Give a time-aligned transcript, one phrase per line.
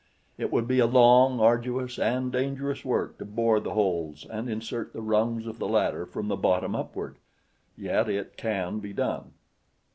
[0.39, 4.93] It would be a long, arduous and dangerous work to bore the holes and insert
[4.93, 7.17] the rungs of the ladder from the bottom upward;
[7.77, 9.33] yet it can be done.